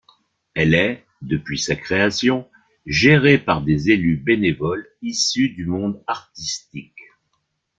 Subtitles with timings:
[0.55, 2.49] Elle est, depuis sa création,
[2.87, 6.97] gérée par des élus bénévoles issus du monde artistique.